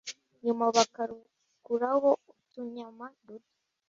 nyuma, 0.43 0.65
bakarukuraho 0.75 2.09
utunyama 2.31 3.05
duto 3.25 3.53